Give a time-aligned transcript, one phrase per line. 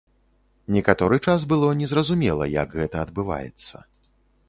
[0.75, 3.75] Некаторы час было незразумела, як гэта адбываецца.